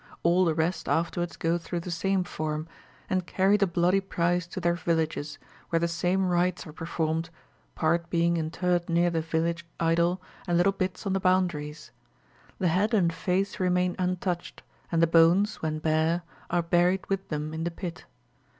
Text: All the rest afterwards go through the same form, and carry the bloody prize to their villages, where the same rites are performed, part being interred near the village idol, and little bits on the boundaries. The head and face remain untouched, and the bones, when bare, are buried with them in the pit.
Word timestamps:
All 0.23 0.45
the 0.45 0.55
rest 0.55 0.89
afterwards 0.89 1.37
go 1.37 1.59
through 1.59 1.81
the 1.81 1.91
same 1.91 2.23
form, 2.23 2.67
and 3.07 3.27
carry 3.27 3.55
the 3.55 3.67
bloody 3.67 3.99
prize 4.01 4.47
to 4.47 4.59
their 4.59 4.73
villages, 4.73 5.37
where 5.69 5.79
the 5.79 5.87
same 5.87 6.25
rites 6.25 6.65
are 6.65 6.73
performed, 6.73 7.29
part 7.75 8.09
being 8.09 8.35
interred 8.35 8.89
near 8.89 9.11
the 9.11 9.21
village 9.21 9.63
idol, 9.79 10.19
and 10.47 10.57
little 10.57 10.71
bits 10.73 11.05
on 11.05 11.13
the 11.13 11.19
boundaries. 11.19 11.91
The 12.57 12.69
head 12.69 12.95
and 12.95 13.13
face 13.13 13.59
remain 13.59 13.95
untouched, 13.99 14.63
and 14.91 15.03
the 15.03 15.05
bones, 15.05 15.57
when 15.61 15.77
bare, 15.77 16.23
are 16.49 16.63
buried 16.63 17.05
with 17.07 17.29
them 17.29 17.53
in 17.53 17.63
the 17.63 17.69
pit. 17.69 18.05